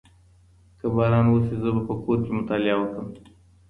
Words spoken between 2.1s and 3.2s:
کي مطالعه وکړم.